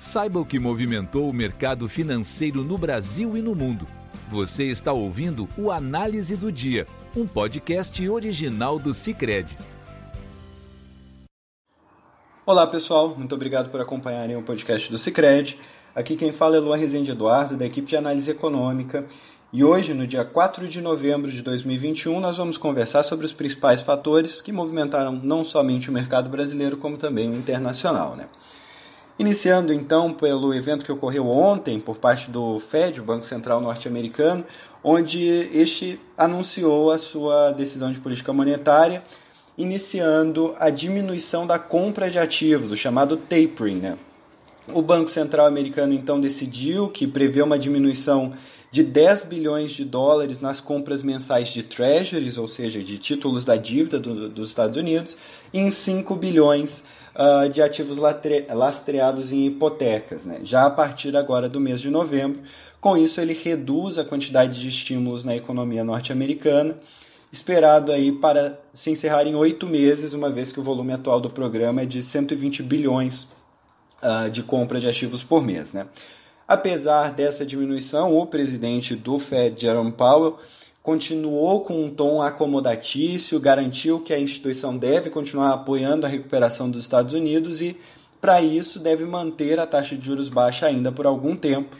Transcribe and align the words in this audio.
Saiba 0.00 0.40
o 0.40 0.46
que 0.46 0.58
movimentou 0.58 1.28
o 1.28 1.32
mercado 1.32 1.86
financeiro 1.86 2.64
no 2.64 2.78
Brasil 2.78 3.36
e 3.36 3.42
no 3.42 3.54
mundo. 3.54 3.86
Você 4.30 4.64
está 4.64 4.94
ouvindo 4.94 5.46
o 5.58 5.70
Análise 5.70 6.38
do 6.38 6.50
Dia, 6.50 6.86
um 7.14 7.26
podcast 7.26 8.08
original 8.08 8.78
do 8.78 8.94
Cicred. 8.94 9.58
Olá 12.46 12.66
pessoal, 12.66 13.14
muito 13.14 13.34
obrigado 13.34 13.68
por 13.68 13.78
acompanharem 13.78 14.38
o 14.38 14.42
podcast 14.42 14.90
do 14.90 14.96
Cicred. 14.96 15.58
Aqui 15.94 16.16
quem 16.16 16.32
fala 16.32 16.56
é 16.56 16.60
Luan 16.60 16.78
Rezende 16.78 17.10
Eduardo, 17.10 17.54
da 17.54 17.66
equipe 17.66 17.86
de 17.86 17.96
análise 17.98 18.30
econômica. 18.30 19.04
E 19.52 19.62
hoje, 19.62 19.92
no 19.92 20.06
dia 20.06 20.24
4 20.24 20.66
de 20.66 20.80
novembro 20.80 21.30
de 21.30 21.42
2021, 21.42 22.18
nós 22.20 22.38
vamos 22.38 22.56
conversar 22.56 23.02
sobre 23.02 23.26
os 23.26 23.34
principais 23.34 23.82
fatores 23.82 24.40
que 24.40 24.50
movimentaram 24.50 25.12
não 25.12 25.44
somente 25.44 25.90
o 25.90 25.92
mercado 25.92 26.30
brasileiro, 26.30 26.78
como 26.78 26.96
também 26.96 27.30
o 27.30 27.36
internacional. 27.36 28.16
Né? 28.16 28.24
Iniciando 29.20 29.70
então 29.70 30.14
pelo 30.14 30.54
evento 30.54 30.82
que 30.82 30.90
ocorreu 30.90 31.28
ontem 31.28 31.78
por 31.78 31.98
parte 31.98 32.30
do 32.30 32.58
Fed, 32.58 33.02
o 33.02 33.04
Banco 33.04 33.26
Central 33.26 33.60
norte-americano, 33.60 34.46
onde 34.82 35.22
este 35.52 36.00
anunciou 36.16 36.90
a 36.90 36.96
sua 36.96 37.50
decisão 37.50 37.92
de 37.92 38.00
política 38.00 38.32
monetária, 38.32 39.02
iniciando 39.58 40.54
a 40.58 40.70
diminuição 40.70 41.46
da 41.46 41.58
compra 41.58 42.08
de 42.08 42.18
ativos, 42.18 42.70
o 42.70 42.76
chamado 42.76 43.18
tapering. 43.18 43.80
Né? 43.80 43.98
O 44.72 44.80
Banco 44.80 45.10
Central 45.10 45.44
americano 45.44 45.92
então 45.92 46.18
decidiu 46.18 46.88
que 46.88 47.06
prevê 47.06 47.42
uma 47.42 47.58
diminuição 47.58 48.32
de 48.70 48.84
10 48.84 49.24
bilhões 49.24 49.72
de 49.72 49.84
dólares 49.84 50.40
nas 50.40 50.60
compras 50.60 51.02
mensais 51.02 51.48
de 51.48 51.62
treasuries, 51.62 52.38
ou 52.38 52.46
seja, 52.46 52.80
de 52.80 52.98
títulos 52.98 53.44
da 53.44 53.56
dívida 53.56 53.98
do, 53.98 54.28
dos 54.28 54.48
Estados 54.48 54.76
Unidos, 54.76 55.16
e 55.52 55.58
em 55.58 55.70
5 55.70 56.14
bilhões 56.14 56.84
uh, 57.14 57.48
de 57.48 57.60
ativos 57.60 57.98
lastreados 57.98 59.32
em 59.32 59.46
hipotecas, 59.46 60.24
né? 60.24 60.40
já 60.44 60.66
a 60.66 60.70
partir 60.70 61.16
agora 61.16 61.48
do 61.48 61.58
mês 61.58 61.80
de 61.80 61.90
novembro. 61.90 62.40
Com 62.80 62.96
isso, 62.96 63.20
ele 63.20 63.34
reduz 63.34 63.98
a 63.98 64.04
quantidade 64.04 64.60
de 64.60 64.68
estímulos 64.68 65.24
na 65.24 65.34
economia 65.34 65.82
norte-americana, 65.82 66.78
esperado 67.32 67.90
aí 67.90 68.12
para 68.12 68.58
se 68.72 68.90
encerrar 68.90 69.26
em 69.26 69.34
oito 69.34 69.66
meses, 69.66 70.12
uma 70.12 70.30
vez 70.30 70.52
que 70.52 70.60
o 70.60 70.62
volume 70.62 70.92
atual 70.92 71.20
do 71.20 71.30
programa 71.30 71.82
é 71.82 71.86
de 71.86 72.02
120 72.02 72.62
bilhões 72.62 73.28
uh, 74.00 74.30
de 74.30 74.42
compra 74.44 74.80
de 74.80 74.88
ativos 74.88 75.24
por 75.24 75.42
mês. 75.42 75.72
Né? 75.72 75.86
Apesar 76.50 77.12
dessa 77.12 77.46
diminuição, 77.46 78.18
o 78.18 78.26
presidente 78.26 78.96
do 78.96 79.20
Fed, 79.20 79.62
Jerome 79.62 79.92
Powell, 79.92 80.36
continuou 80.82 81.60
com 81.60 81.84
um 81.84 81.88
tom 81.88 82.20
acomodatício, 82.20 83.38
garantiu 83.38 84.00
que 84.00 84.12
a 84.12 84.18
instituição 84.18 84.76
deve 84.76 85.10
continuar 85.10 85.52
apoiando 85.52 86.06
a 86.06 86.08
recuperação 86.08 86.68
dos 86.68 86.82
Estados 86.82 87.14
Unidos 87.14 87.62
e, 87.62 87.76
para 88.20 88.42
isso, 88.42 88.80
deve 88.80 89.04
manter 89.04 89.60
a 89.60 89.66
taxa 89.66 89.96
de 89.96 90.04
juros 90.04 90.28
baixa 90.28 90.66
ainda 90.66 90.90
por 90.90 91.06
algum 91.06 91.36
tempo. 91.36 91.76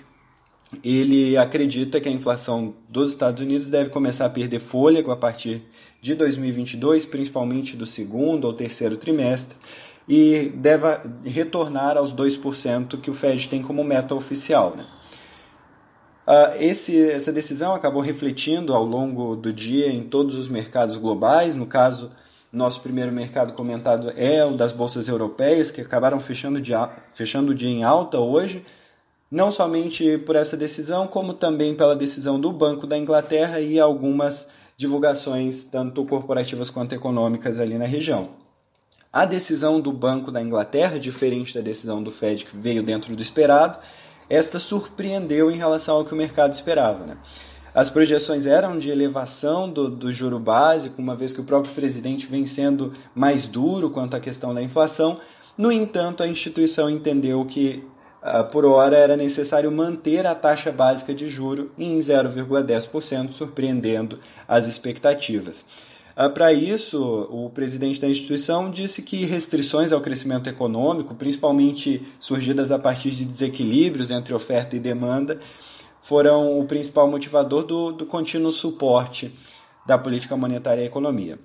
Ele 0.84 1.36
acredita 1.36 2.00
que 2.00 2.08
a 2.08 2.12
inflação 2.12 2.72
dos 2.88 3.10
Estados 3.10 3.42
Unidos 3.42 3.68
deve 3.68 3.90
começar 3.90 4.26
a 4.26 4.30
perder 4.30 4.60
fôlego 4.60 5.10
a 5.10 5.16
partir 5.16 5.62
de 6.00 6.14
2022, 6.14 7.04
principalmente 7.06 7.76
do 7.76 7.86
segundo 7.86 8.44
ou 8.44 8.52
terceiro 8.52 8.96
trimestre, 8.96 9.56
e 10.12 10.52
deve 10.56 10.86
retornar 11.24 11.96
aos 11.96 12.12
2% 12.12 13.00
que 13.00 13.08
o 13.08 13.14
Fed 13.14 13.48
tem 13.48 13.62
como 13.62 13.84
meta 13.84 14.12
oficial. 14.12 14.74
Né? 14.76 14.84
Uh, 16.26 16.60
esse, 16.60 17.10
essa 17.12 17.32
decisão 17.32 17.74
acabou 17.74 18.02
refletindo 18.02 18.74
ao 18.74 18.84
longo 18.84 19.36
do 19.36 19.52
dia 19.52 19.86
em 19.86 20.02
todos 20.02 20.36
os 20.36 20.48
mercados 20.48 20.96
globais. 20.96 21.54
No 21.54 21.64
caso, 21.64 22.10
nosso 22.52 22.80
primeiro 22.80 23.12
mercado 23.12 23.52
comentado 23.52 24.12
é 24.16 24.44
o 24.44 24.56
das 24.56 24.72
bolsas 24.72 25.06
europeias, 25.06 25.70
que 25.70 25.80
acabaram 25.80 26.18
fechando, 26.18 26.60
de, 26.60 26.72
fechando 27.12 27.52
o 27.52 27.54
dia 27.54 27.70
em 27.70 27.84
alta 27.84 28.18
hoje, 28.18 28.66
não 29.30 29.52
somente 29.52 30.18
por 30.18 30.34
essa 30.34 30.56
decisão, 30.56 31.06
como 31.06 31.34
também 31.34 31.72
pela 31.72 31.94
decisão 31.94 32.40
do 32.40 32.50
Banco 32.50 32.84
da 32.84 32.98
Inglaterra 32.98 33.60
e 33.60 33.78
algumas 33.78 34.48
divulgações, 34.76 35.62
tanto 35.62 36.04
corporativas 36.04 36.68
quanto 36.68 36.96
econômicas, 36.96 37.60
ali 37.60 37.78
na 37.78 37.86
região. 37.86 38.39
A 39.12 39.24
decisão 39.24 39.80
do 39.80 39.90
Banco 39.90 40.30
da 40.30 40.40
Inglaterra, 40.40 40.96
diferente 40.96 41.52
da 41.52 41.60
decisão 41.60 42.00
do 42.00 42.12
Fed, 42.12 42.44
que 42.44 42.56
veio 42.56 42.80
dentro 42.80 43.16
do 43.16 43.20
esperado, 43.20 43.78
esta 44.28 44.60
surpreendeu 44.60 45.50
em 45.50 45.56
relação 45.56 45.96
ao 45.96 46.04
que 46.04 46.14
o 46.14 46.16
mercado 46.16 46.52
esperava. 46.52 47.04
Né? 47.04 47.16
As 47.74 47.90
projeções 47.90 48.46
eram 48.46 48.78
de 48.78 48.88
elevação 48.88 49.68
do, 49.68 49.88
do 49.90 50.12
juro 50.12 50.38
básico, 50.38 51.02
uma 51.02 51.16
vez 51.16 51.32
que 51.32 51.40
o 51.40 51.44
próprio 51.44 51.74
presidente 51.74 52.28
vem 52.28 52.46
sendo 52.46 52.92
mais 53.12 53.48
duro 53.48 53.90
quanto 53.90 54.14
à 54.14 54.20
questão 54.20 54.54
da 54.54 54.62
inflação. 54.62 55.18
No 55.58 55.72
entanto, 55.72 56.22
a 56.22 56.28
instituição 56.28 56.88
entendeu 56.88 57.44
que, 57.44 57.84
uh, 58.22 58.44
por 58.44 58.64
hora, 58.64 58.96
era 58.96 59.16
necessário 59.16 59.72
manter 59.72 60.24
a 60.24 60.36
taxa 60.36 60.70
básica 60.70 61.12
de 61.12 61.26
juro 61.28 61.72
em 61.76 61.98
0,10%, 61.98 63.32
surpreendendo 63.32 64.20
as 64.46 64.68
expectativas. 64.68 65.64
Ah, 66.22 66.28
para 66.28 66.52
isso, 66.52 67.02
o 67.30 67.48
presidente 67.48 67.98
da 67.98 68.06
instituição 68.06 68.70
disse 68.70 69.00
que 69.00 69.24
restrições 69.24 69.90
ao 69.90 70.02
crescimento 70.02 70.50
econômico, 70.50 71.14
principalmente 71.14 72.06
surgidas 72.18 72.70
a 72.70 72.78
partir 72.78 73.12
de 73.12 73.24
desequilíbrios 73.24 74.10
entre 74.10 74.34
oferta 74.34 74.76
e 74.76 74.78
demanda, 74.78 75.40
foram 76.02 76.60
o 76.60 76.66
principal 76.66 77.10
motivador 77.10 77.64
do, 77.64 77.90
do 77.92 78.04
contínuo 78.04 78.52
suporte 78.52 79.34
da 79.86 79.96
política 79.96 80.36
monetária 80.36 80.82
à 80.82 80.86
economia. 80.86 81.38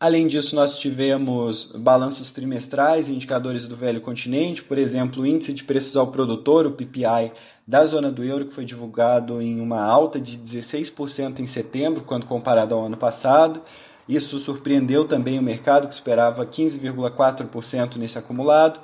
Além 0.00 0.26
disso, 0.26 0.56
nós 0.56 0.80
tivemos 0.80 1.70
balanços 1.76 2.32
trimestrais 2.32 3.08
indicadores 3.08 3.68
do 3.68 3.76
velho 3.76 4.00
continente, 4.00 4.64
por 4.64 4.78
exemplo, 4.78 5.22
o 5.22 5.26
índice 5.26 5.52
de 5.52 5.62
preços 5.62 5.96
ao 5.96 6.08
produtor, 6.08 6.66
o 6.66 6.72
PPI, 6.72 7.30
da 7.64 7.86
zona 7.86 8.10
do 8.10 8.24
euro, 8.24 8.46
que 8.46 8.52
foi 8.52 8.64
divulgado 8.64 9.40
em 9.40 9.60
uma 9.60 9.80
alta 9.80 10.20
de 10.20 10.36
16% 10.36 11.38
em 11.38 11.46
setembro, 11.46 12.02
quando 12.02 12.26
comparado 12.26 12.74
ao 12.74 12.84
ano 12.86 12.96
passado. 12.96 13.62
Isso 14.08 14.38
surpreendeu 14.38 15.04
também 15.06 15.38
o 15.38 15.42
mercado, 15.42 15.88
que 15.88 15.94
esperava 15.94 16.44
15,4% 16.44 17.96
nesse 17.96 18.18
acumulado. 18.18 18.80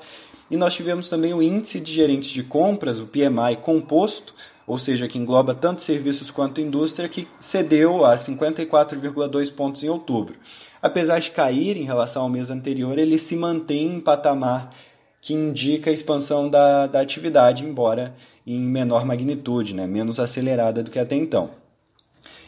E 0.51 0.57
nós 0.57 0.75
tivemos 0.75 1.09
também 1.09 1.35
o 1.35 1.43
índice 1.43 1.81
de 1.81 1.93
gerentes 1.93 2.31
de 2.31 2.43
compras, 2.43 3.01
o 3.01 3.07
PMI 3.07 3.57
composto, 3.61 4.35
ou 4.67 4.79
seja, 4.79 5.09
que 5.09 5.19
engloba 5.19 5.55
tanto 5.55 5.83
serviços 5.83 6.31
quanto 6.31 6.61
indústria, 6.61 7.09
que 7.09 7.27
cedeu 7.39 8.05
a 8.05 8.15
54,2 8.15 9.53
pontos 9.53 9.83
em 9.83 9.89
outubro. 9.89 10.37
Apesar 10.81 11.19
de 11.19 11.31
cair 11.31 11.77
em 11.77 11.85
relação 11.85 12.23
ao 12.23 12.29
mês 12.29 12.51
anterior, 12.51 12.99
ele 12.99 13.19
se 13.19 13.35
mantém 13.35 13.97
em 13.97 14.01
patamar 14.01 14.73
que 15.21 15.35
indica 15.35 15.91
a 15.91 15.93
expansão 15.93 16.49
da, 16.49 16.87
da 16.87 17.01
atividade, 17.01 17.65
embora 17.65 18.15
em 18.47 18.61
menor 18.61 19.05
magnitude, 19.05 19.75
né, 19.75 19.87
menos 19.87 20.21
acelerada 20.21 20.83
do 20.83 20.91
que 20.91 20.99
até 20.99 21.17
então. 21.17 21.51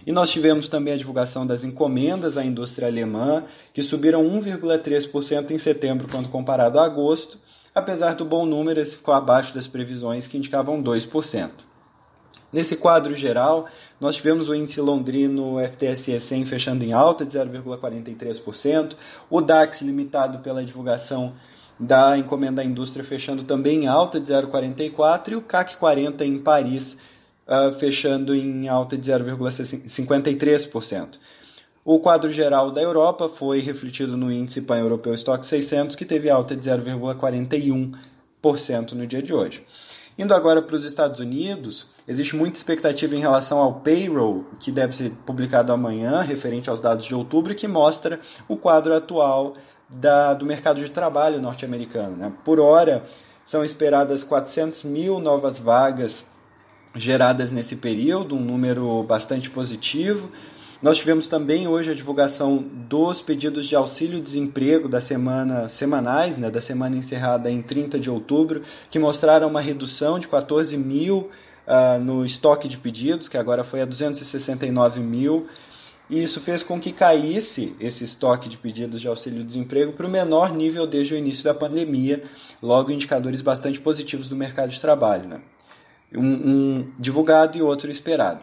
E 0.06 0.12
nós 0.12 0.30
tivemos 0.30 0.68
também 0.68 0.94
a 0.94 0.96
divulgação 0.96 1.46
das 1.46 1.64
encomendas 1.64 2.36
à 2.36 2.44
indústria 2.44 2.88
alemã, 2.88 3.44
que 3.72 3.82
subiram 3.82 4.24
1,3% 4.24 5.50
em 5.50 5.58
setembro 5.58 6.08
quando 6.10 6.28
comparado 6.28 6.78
a 6.78 6.84
agosto, 6.84 7.38
apesar 7.74 8.14
do 8.14 8.24
bom 8.24 8.46
número, 8.46 8.80
esse 8.80 8.96
ficou 8.96 9.14
abaixo 9.14 9.54
das 9.54 9.66
previsões 9.66 10.26
que 10.26 10.38
indicavam 10.38 10.82
2%. 10.82 11.50
Nesse 12.52 12.74
quadro 12.74 13.14
geral, 13.14 13.66
nós 14.00 14.16
tivemos 14.16 14.48
o 14.48 14.54
índice 14.54 14.80
londrino 14.80 15.56
FTSE 15.60 16.18
100 16.18 16.46
fechando 16.46 16.84
em 16.84 16.92
alta 16.92 17.24
de 17.24 17.38
0,43%, 17.38 18.96
o 19.28 19.40
DAX 19.40 19.82
limitado 19.82 20.38
pela 20.40 20.64
divulgação 20.64 21.32
da 21.78 22.18
encomenda 22.18 22.60
à 22.60 22.64
indústria 22.64 23.04
fechando 23.04 23.44
também 23.44 23.84
em 23.84 23.86
alta 23.86 24.20
de 24.20 24.32
0,44% 24.32 25.28
e 25.28 25.36
o 25.36 25.40
CAC 25.40 25.76
40 25.76 26.24
em 26.24 26.38
Paris 26.38 26.98
uh, 27.50 27.72
fechando 27.72 28.34
em 28.34 28.68
alta 28.68 28.96
de 28.96 29.10
0,53%. 29.10 31.18
O 31.84 31.98
quadro 31.98 32.30
geral 32.30 32.70
da 32.70 32.80
Europa 32.80 33.28
foi 33.28 33.58
refletido 33.58 34.16
no 34.16 34.30
índice 34.30 34.62
pan-europeu 34.62 35.12
Stock 35.14 35.44
600, 35.44 35.96
que 35.96 36.04
teve 36.04 36.30
alta 36.30 36.54
de 36.54 36.62
0,41% 36.62 38.92
no 38.92 39.04
dia 39.06 39.22
de 39.22 39.34
hoje. 39.34 39.66
Indo 40.18 40.34
agora 40.34 40.60
para 40.60 40.76
os 40.76 40.84
Estados 40.84 41.18
Unidos, 41.18 41.88
existe 42.06 42.36
muita 42.36 42.58
expectativa 42.58 43.16
em 43.16 43.20
relação 43.20 43.58
ao 43.58 43.80
payroll, 43.80 44.44
que 44.60 44.70
deve 44.70 44.94
ser 44.94 45.12
publicado 45.24 45.72
amanhã, 45.72 46.20
referente 46.20 46.68
aos 46.68 46.82
dados 46.82 47.06
de 47.06 47.14
outubro, 47.14 47.54
que 47.54 47.66
mostra 47.66 48.20
o 48.46 48.56
quadro 48.56 48.94
atual 48.94 49.54
da, 49.88 50.34
do 50.34 50.44
mercado 50.44 50.80
de 50.80 50.90
trabalho 50.90 51.40
norte-americano. 51.40 52.16
Né? 52.16 52.30
Por 52.44 52.60
hora, 52.60 53.02
são 53.46 53.64
esperadas 53.64 54.22
400 54.22 54.84
mil 54.84 55.18
novas 55.18 55.58
vagas 55.58 56.26
geradas 56.94 57.52
nesse 57.52 57.76
período, 57.76 58.36
um 58.36 58.40
número 58.40 59.02
bastante 59.04 59.50
positivo. 59.50 60.30
Nós 60.82 60.96
tivemos 60.96 61.28
também 61.28 61.68
hoje 61.68 61.90
a 61.90 61.94
divulgação 61.94 62.64
dos 62.88 63.20
pedidos 63.20 63.66
de 63.66 63.76
auxílio-desemprego 63.76 64.88
da 64.88 65.00
semana 65.00 65.68
semanais, 65.68 66.38
né, 66.38 66.50
da 66.50 66.60
semana 66.60 66.96
encerrada 66.96 67.50
em 67.50 67.60
30 67.60 68.00
de 68.00 68.08
outubro, 68.08 68.62
que 68.90 68.98
mostraram 68.98 69.46
uma 69.46 69.60
redução 69.60 70.18
de 70.18 70.26
14 70.26 70.76
mil 70.78 71.28
uh, 71.66 72.02
no 72.02 72.24
estoque 72.24 72.66
de 72.66 72.78
pedidos, 72.78 73.28
que 73.28 73.36
agora 73.36 73.62
foi 73.62 73.82
a 73.82 73.84
269 73.84 75.00
mil. 75.00 75.46
e 76.08 76.22
isso 76.22 76.40
fez 76.40 76.62
com 76.62 76.80
que 76.80 76.92
caísse 76.92 77.74
esse 77.78 78.02
estoque 78.02 78.48
de 78.48 78.56
pedidos 78.56 79.02
de 79.02 79.06
auxílio-desemprego 79.06 79.92
para 79.92 80.06
o 80.06 80.10
menor 80.10 80.50
nível 80.50 80.86
desde 80.86 81.12
o 81.12 81.16
início 81.18 81.44
da 81.44 81.52
pandemia, 81.52 82.24
logo 82.62 82.90
indicadores 82.90 83.42
bastante 83.42 83.78
positivos 83.78 84.30
do 84.30 84.34
mercado 84.34 84.70
de 84.70 84.80
trabalho. 84.80 85.28
Né? 85.28 85.40
Um, 86.14 86.22
um 86.22 86.92
divulgado 86.98 87.56
e 87.56 87.62
outro 87.62 87.90
esperado. 87.90 88.40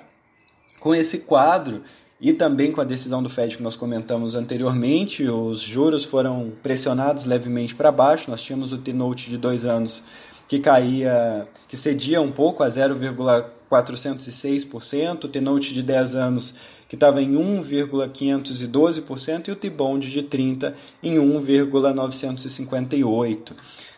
Com 0.79 0.95
esse 0.95 1.19
quadro, 1.19 1.83
e 2.19 2.33
também 2.33 2.71
com 2.71 2.81
a 2.81 2.83
decisão 2.83 3.21
do 3.21 3.29
Fed 3.29 3.57
que 3.57 3.63
nós 3.63 3.75
comentamos 3.75 4.33
anteriormente, 4.35 5.27
os 5.27 5.61
juros 5.61 6.03
foram 6.03 6.51
pressionados 6.63 7.25
levemente 7.25 7.75
para 7.75 7.91
baixo. 7.91 8.31
Nós 8.31 8.41
tínhamos 8.41 8.73
o 8.73 8.77
T-Note 8.77 9.29
de 9.29 9.37
dois 9.37 9.65
anos 9.65 10.01
que 10.47 10.57
caía, 10.59 11.47
que 11.67 11.77
cedia 11.77 12.21
um 12.21 12.31
pouco 12.31 12.63
a 12.63 12.67
0,406%, 12.67 15.25
o 15.25 15.27
T-Note 15.27 15.73
de 15.73 15.83
10 15.83 16.15
anos 16.15 16.53
que 16.87 16.95
estava 16.95 17.21
em 17.21 17.33
1,512% 17.33 19.49
e 19.49 19.51
o 19.51 19.55
T-Bond 19.55 20.09
de 20.09 20.23
30 20.23 20.73
em 21.03 21.19
1,958. 21.19 23.53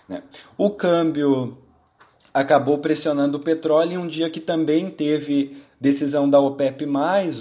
Né? 0.08 0.24
O 0.58 0.72
câmbio 0.72 1.56
acabou 2.40 2.78
pressionando 2.78 3.36
o 3.36 3.42
petróleo 3.42 3.94
em 3.94 3.98
um 3.98 4.08
dia 4.08 4.30
que 4.30 4.40
também 4.40 4.90
teve 4.90 5.58
decisão 5.80 6.30
da 6.30 6.40
OPEP+, 6.40 6.86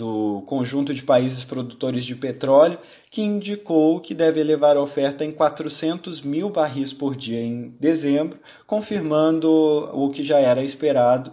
o 0.00 0.42
conjunto 0.44 0.92
de 0.92 1.04
países 1.04 1.44
produtores 1.44 2.04
de 2.04 2.16
petróleo, 2.16 2.78
que 3.08 3.22
indicou 3.22 4.00
que 4.00 4.12
deve 4.12 4.40
elevar 4.40 4.76
a 4.76 4.80
oferta 4.80 5.24
em 5.24 5.30
400 5.30 6.20
mil 6.22 6.50
barris 6.50 6.92
por 6.92 7.14
dia 7.14 7.40
em 7.40 7.72
dezembro, 7.78 8.40
confirmando 8.66 9.48
o 9.92 10.10
que 10.10 10.24
já 10.24 10.40
era 10.40 10.64
esperado, 10.64 11.30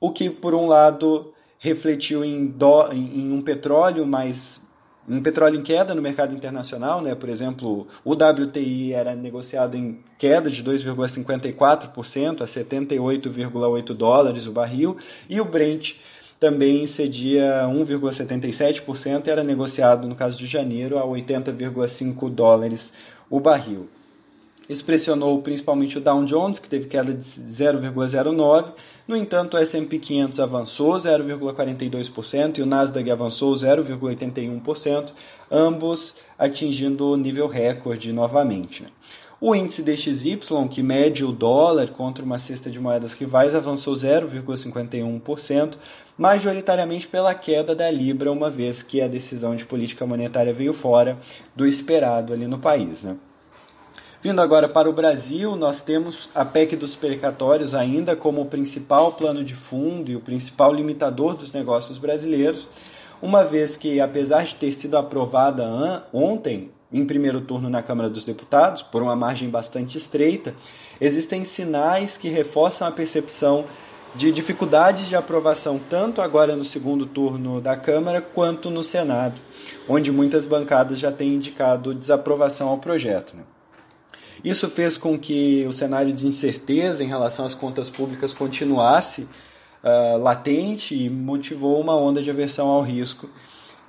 o 0.00 0.10
que, 0.10 0.30
por 0.30 0.54
um 0.54 0.68
lado, 0.68 1.34
refletiu 1.58 2.24
em, 2.24 2.54
em 2.92 3.32
um 3.32 3.42
petróleo 3.42 4.06
mais 4.06 4.60
um 5.08 5.20
petróleo 5.20 5.58
em 5.58 5.62
queda 5.62 5.94
no 5.94 6.02
mercado 6.02 6.34
internacional, 6.34 7.02
né? 7.02 7.14
por 7.14 7.28
exemplo, 7.28 7.88
o 8.04 8.12
WTI 8.12 8.92
era 8.92 9.14
negociado 9.14 9.76
em 9.76 9.98
queda 10.16 10.50
de 10.50 10.62
2,54% 10.62 12.42
a 12.42 12.44
78,8 12.44 13.94
dólares 13.94 14.46
o 14.46 14.52
barril, 14.52 14.96
e 15.28 15.40
o 15.40 15.44
Brent 15.44 15.94
também 16.38 16.86
cedia 16.86 17.68
1,77% 17.68 19.26
e 19.26 19.30
era 19.30 19.44
negociado, 19.44 20.08
no 20.08 20.14
caso 20.14 20.36
de 20.36 20.46
janeiro, 20.46 20.98
a 20.98 21.04
80,5 21.04 22.28
dólares 22.30 22.92
o 23.30 23.38
barril. 23.38 23.88
Isso 24.68 24.84
pressionou 24.84 25.40
principalmente 25.42 25.98
o 25.98 26.00
Dow 26.00 26.24
Jones, 26.24 26.58
que 26.58 26.68
teve 26.68 26.86
queda 26.86 27.12
de 27.12 27.22
0,09%. 27.22 28.72
No 29.06 29.16
entanto, 29.16 29.54
o 29.54 29.58
S&P 29.58 29.98
500 29.98 30.38
avançou 30.38 30.92
0,42% 30.92 32.58
e 32.58 32.62
o 32.62 32.66
Nasdaq 32.66 33.10
avançou 33.10 33.52
0,81%, 33.52 35.12
ambos 35.50 36.14
atingindo 36.38 37.08
o 37.08 37.16
nível 37.16 37.48
recorde 37.48 38.12
novamente. 38.12 38.86
O 39.44 39.56
índice 39.56 39.82
DXY, 39.82 40.38
que 40.70 40.84
mede 40.84 41.24
o 41.24 41.32
dólar 41.32 41.88
contra 41.90 42.24
uma 42.24 42.38
cesta 42.38 42.70
de 42.70 42.78
moedas 42.78 43.12
rivais, 43.12 43.56
avançou 43.56 43.92
0,51%, 43.92 45.74
majoritariamente 46.16 47.08
pela 47.08 47.34
queda 47.34 47.74
da 47.74 47.90
Libra, 47.90 48.30
uma 48.30 48.48
vez 48.48 48.84
que 48.84 49.00
a 49.00 49.08
decisão 49.08 49.56
de 49.56 49.64
política 49.64 50.06
monetária 50.06 50.52
veio 50.52 50.72
fora 50.72 51.18
do 51.56 51.66
esperado 51.66 52.32
ali 52.32 52.46
no 52.46 52.60
país. 52.60 53.02
Né? 53.02 53.16
Vindo 54.22 54.40
agora 54.40 54.68
para 54.68 54.88
o 54.88 54.92
Brasil, 54.92 55.56
nós 55.56 55.82
temos 55.82 56.30
a 56.32 56.44
PEC 56.44 56.76
dos 56.76 56.94
precatórios 56.94 57.74
ainda 57.74 58.14
como 58.14 58.40
o 58.40 58.46
principal 58.46 59.10
plano 59.14 59.42
de 59.42 59.52
fundo 59.52 60.12
e 60.12 60.14
o 60.14 60.20
principal 60.20 60.72
limitador 60.72 61.34
dos 61.34 61.50
negócios 61.50 61.98
brasileiros, 61.98 62.68
uma 63.20 63.42
vez 63.42 63.76
que, 63.76 64.00
apesar 64.00 64.44
de 64.44 64.54
ter 64.54 64.70
sido 64.70 64.96
aprovada 64.96 66.06
ontem, 66.12 66.70
em 66.92 67.04
primeiro 67.04 67.40
turno 67.40 67.68
na 67.68 67.82
Câmara 67.82 68.08
dos 68.08 68.22
Deputados, 68.22 68.80
por 68.80 69.02
uma 69.02 69.16
margem 69.16 69.50
bastante 69.50 69.98
estreita, 69.98 70.54
existem 71.00 71.44
sinais 71.44 72.16
que 72.16 72.28
reforçam 72.28 72.86
a 72.86 72.92
percepção 72.92 73.64
de 74.14 74.30
dificuldades 74.30 75.08
de 75.08 75.16
aprovação, 75.16 75.80
tanto 75.90 76.22
agora 76.22 76.54
no 76.54 76.64
segundo 76.64 77.06
turno 77.06 77.60
da 77.60 77.76
Câmara 77.76 78.20
quanto 78.20 78.70
no 78.70 78.84
Senado, 78.84 79.40
onde 79.88 80.12
muitas 80.12 80.46
bancadas 80.46 81.00
já 81.00 81.10
têm 81.10 81.34
indicado 81.34 81.92
desaprovação 81.92 82.68
ao 82.68 82.78
projeto. 82.78 83.34
Né? 83.36 83.42
Isso 84.44 84.68
fez 84.68 84.96
com 84.96 85.18
que 85.18 85.64
o 85.68 85.72
cenário 85.72 86.12
de 86.12 86.26
incerteza 86.26 87.04
em 87.04 87.06
relação 87.06 87.44
às 87.44 87.54
contas 87.54 87.88
públicas 87.88 88.34
continuasse 88.34 89.22
uh, 89.22 90.18
latente 90.18 90.94
e 90.94 91.08
motivou 91.08 91.80
uma 91.80 91.96
onda 91.96 92.22
de 92.22 92.30
aversão 92.30 92.68
ao 92.68 92.82
risco 92.82 93.28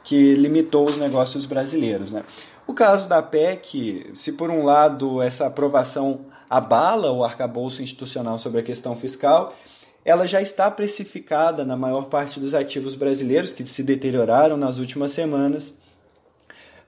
que 0.03 0.35
limitou 0.35 0.87
os 0.87 0.97
negócios 0.97 1.45
brasileiros. 1.45 2.11
Né? 2.11 2.23
O 2.67 2.73
caso 2.73 3.09
da 3.09 3.21
PEC, 3.21 4.11
se 4.13 4.33
por 4.33 4.49
um 4.49 4.63
lado 4.63 5.21
essa 5.21 5.47
aprovação 5.47 6.21
abala 6.49 7.11
o 7.11 7.23
arcabouço 7.23 7.81
institucional 7.81 8.37
sobre 8.37 8.59
a 8.59 8.63
questão 8.63 8.95
fiscal, 8.95 9.55
ela 10.05 10.27
já 10.27 10.41
está 10.41 10.69
precificada 10.69 11.63
na 11.63 11.77
maior 11.77 12.03
parte 12.05 12.39
dos 12.39 12.53
ativos 12.53 12.93
brasileiros 12.93 13.53
que 13.53 13.65
se 13.65 13.81
deterioraram 13.81 14.57
nas 14.57 14.77
últimas 14.77 15.11
semanas. 15.11 15.75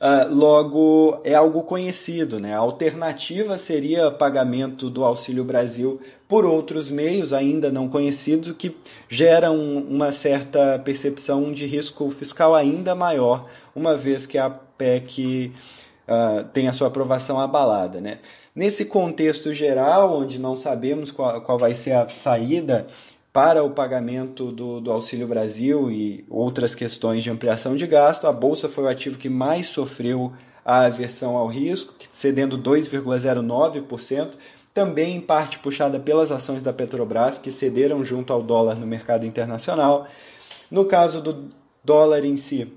Uh, 0.06 0.32
logo, 0.32 1.20
é 1.24 1.34
algo 1.34 1.64
conhecido. 1.64 2.40
Né? 2.40 2.54
A 2.54 2.60
alternativa 2.60 3.58
seria 3.58 4.12
pagamento 4.12 4.88
do 4.88 5.04
Auxílio 5.04 5.44
Brasil 5.44 6.00
por 6.28 6.46
outros 6.46 6.92
meios 6.92 7.34
ainda 7.34 7.72
não 7.72 7.90
conhecidos, 7.90 8.50
o 8.50 8.54
que 8.54 8.76
gera 9.10 9.50
um, 9.52 9.80
uma 9.80 10.12
certa 10.12 10.78
percepção 10.78 11.52
de 11.52 11.66
risco 11.66 12.08
fiscal 12.12 12.54
ainda 12.54 12.94
maior, 12.94 13.48
uma 13.76 13.98
vez 13.98 14.28
que 14.28 14.38
a 14.38 14.48
PEC 14.48 15.52
uh, 16.08 16.44
tem 16.54 16.68
a 16.68 16.74
sua 16.74 16.88
aprovação 16.90 17.40
abalada. 17.40 18.00
Né? 18.00 18.20
Nesse 18.56 18.86
contexto 18.86 19.54
geral, 19.56 20.20
onde 20.20 20.38
não 20.38 20.56
sabemos 20.56 21.10
qual, 21.10 21.42
qual 21.42 21.58
vai 21.58 21.74
ser 21.74 21.94
a 21.94 22.08
saída 22.08 22.86
para 23.36 23.62
o 23.66 23.70
pagamento 23.70 24.50
do, 24.50 24.80
do, 24.80 24.90
Auxílio 24.90 25.28
Brasil 25.28 25.92
e 25.92 26.24
outras 26.30 26.74
questões 26.74 27.22
de 27.22 27.30
ampliação 27.30 27.76
de 27.76 27.86
gasto, 27.86 28.28
a 28.28 28.32
Bolsa 28.32 28.70
foi 28.70 28.86
o 28.86 28.88
ativo 28.88 29.18
que 29.18 29.28
mais 29.28 29.68
sofreu 29.68 30.32
a 30.64 30.86
aversão 30.86 31.36
ao 31.36 31.48
risco, 31.48 31.96
cedendo 32.10 32.58
2,09%, 32.58 34.36
também 34.74 35.18
em 35.18 35.20
parte 35.20 35.60
puxada 35.60 36.00
pelas 36.00 36.32
ações 36.32 36.64
da 36.64 36.72
Petrobras, 36.72 37.38
que 37.38 37.52
cederam 37.52 38.06
junto 38.06 38.32
ao 38.32 38.42
dólar 38.42 38.76
no 38.76 38.88
mercado 38.88 39.26
internacional. 39.26 40.08
No 40.72 40.86
caso 40.86 41.20
do 41.20 41.50
dólar 41.84 42.24
em 42.24 42.38
si, 42.38 42.72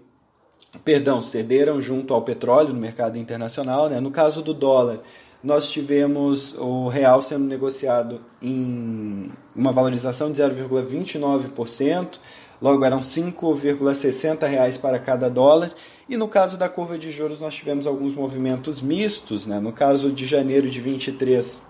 perdão, 0.85 1.23
cederam 1.23 1.81
junto 1.81 2.13
ao 2.13 2.23
petróleo 2.23 2.75
no 2.75 2.81
mercado 2.81 3.17
internacional. 3.17 3.89
Né? 3.89 4.01
No 4.01 4.11
caso 4.11 4.43
do 4.43 4.53
dólar, 4.53 4.99
nós 5.43 5.71
tivemos 5.71 6.55
o 6.59 6.89
real 6.89 7.23
sendo 7.23 7.45
negociado 7.45 8.21
em 8.43 9.31
uma 9.55 9.73
valorização 9.73 10.33
de 10.33 10.43
0,29%, 10.43 12.19
logo 12.61 12.85
eram 12.85 13.01
5,60 13.01 14.49
reais 14.49 14.77
para 14.77 14.99
cada 14.99 15.29
dólar. 15.29 15.73
E 16.09 16.17
no 16.17 16.27
caso 16.27 16.57
da 16.57 16.69
curva 16.69 16.99
de 16.99 17.11
juros, 17.11 17.41
nós 17.41 17.55
tivemos 17.55 17.87
alguns 17.87 18.15
movimentos 18.15 18.81
mistos. 18.81 19.47
Né? 19.47 19.61
No 19.61 19.73
caso 19.73 20.11
de 20.11 20.27
janeiro 20.27 20.69
de 20.69 20.81
23, 20.81 21.61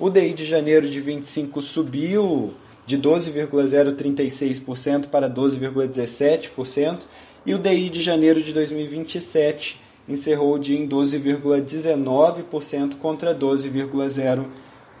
O 0.00 0.08
DI 0.08 0.32
de 0.32 0.44
janeiro 0.44 0.88
de 0.88 1.00
25 1.00 1.60
subiu 1.60 2.54
de 2.86 2.96
12,036% 2.96 5.08
para 5.08 5.28
12,17% 5.28 7.00
e 7.44 7.54
o 7.54 7.58
DI 7.58 7.90
de 7.90 8.00
janeiro 8.00 8.40
de 8.42 8.52
2027 8.52 9.80
encerrou 10.08 10.54
o 10.54 10.58
dia 10.58 10.78
em 10.78 10.88
12,19% 10.88 12.96
contra 12.98 13.34
12,0% 13.34 14.46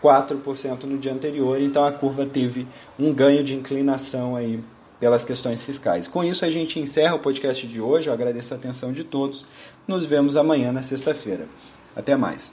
4% 0.02 0.84
no 0.84 0.98
dia 0.98 1.12
anterior, 1.12 1.60
então 1.60 1.84
a 1.84 1.92
curva 1.92 2.24
teve 2.24 2.66
um 2.98 3.12
ganho 3.12 3.42
de 3.42 3.54
inclinação 3.54 4.36
aí 4.36 4.60
pelas 5.00 5.24
questões 5.24 5.62
fiscais. 5.62 6.06
Com 6.06 6.24
isso 6.24 6.44
a 6.44 6.50
gente 6.50 6.80
encerra 6.80 7.14
o 7.14 7.18
podcast 7.18 7.66
de 7.66 7.80
hoje. 7.80 8.08
Eu 8.08 8.12
agradeço 8.12 8.52
a 8.52 8.56
atenção 8.56 8.92
de 8.92 9.04
todos. 9.04 9.46
Nos 9.86 10.06
vemos 10.06 10.36
amanhã 10.36 10.72
na 10.72 10.82
sexta-feira. 10.82 11.46
Até 11.94 12.16
mais. 12.16 12.52